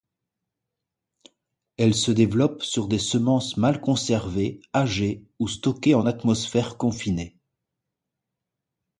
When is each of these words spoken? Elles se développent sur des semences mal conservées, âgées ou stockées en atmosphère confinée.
Elles 1.77 1.93
se 1.93 2.09
développent 2.09 2.63
sur 2.63 2.87
des 2.87 2.97
semences 2.97 3.55
mal 3.57 3.79
conservées, 3.81 4.59
âgées 4.73 5.27
ou 5.37 5.47
stockées 5.47 5.93
en 5.93 6.07
atmosphère 6.07 6.75
confinée. 6.75 7.37